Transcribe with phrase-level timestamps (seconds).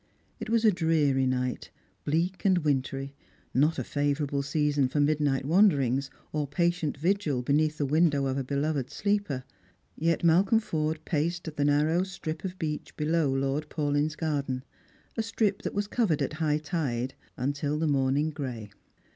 [0.39, 1.69] It was a dreary night,
[2.05, 3.13] bleak and wintry;
[3.53, 8.43] not a favourable season for midnight wanderings, or patient vigil beneath the window of a
[8.43, 9.43] beloved sleeper;
[9.95, 14.63] yet Malcolm Forde paced the narrow strip of beach below Lord Paulyn's garden;
[15.19, 18.71] a strip that was covered at high tide, until the morning gray.